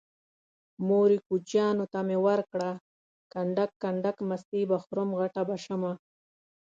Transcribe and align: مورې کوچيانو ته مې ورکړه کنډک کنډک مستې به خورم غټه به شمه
مورې 0.87 1.17
کوچيانو 1.27 1.85
ته 1.93 1.99
مې 2.07 2.17
ورکړه 2.27 2.71
کنډک 3.33 3.71
کنډک 3.81 4.17
مستې 4.29 4.61
به 4.69 4.77
خورم 4.83 5.09
غټه 5.19 5.41
به 5.47 5.55
شمه 5.65 5.93